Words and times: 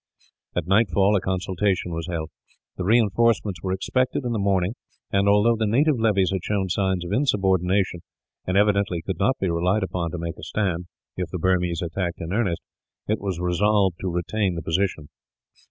At 0.55 0.65
nightfall, 0.65 1.15
a 1.15 1.21
consultation 1.21 1.91
was 1.91 2.07
held. 2.07 2.31
The 2.75 2.83
reinforcements 2.83 3.61
were 3.61 3.71
expected 3.71 4.23
in 4.25 4.31
the 4.31 4.39
morning 4.39 4.73
and, 5.11 5.29
although 5.29 5.55
the 5.55 5.67
native 5.67 5.99
levies 5.99 6.31
had 6.31 6.43
shown 6.43 6.69
signs 6.69 7.05
of 7.05 7.11
insubordination, 7.11 7.99
and 8.47 8.57
evidently 8.57 9.03
could 9.03 9.19
not 9.19 9.37
be 9.37 9.47
relied 9.47 9.83
upon 9.83 10.09
to 10.09 10.17
make 10.17 10.39
a 10.39 10.43
stand, 10.43 10.85
if 11.17 11.29
the 11.29 11.37
Burmese 11.37 11.83
attacked 11.83 12.19
in 12.19 12.33
earnest, 12.33 12.63
it 13.07 13.21
was 13.21 13.39
resolved 13.39 13.97
to 13.99 14.09
retain 14.11 14.55
the 14.55 14.63
position. 14.63 15.09